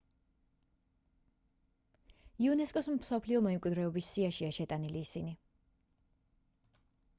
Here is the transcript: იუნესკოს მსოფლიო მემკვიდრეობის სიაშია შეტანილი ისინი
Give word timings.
იუნესკოს 2.45 2.89
მსოფლიო 2.95 3.43
მემკვიდრეობის 3.49 4.09
სიაშია 4.15 4.51
შეტანილი 4.59 5.07
ისინი 5.09 5.39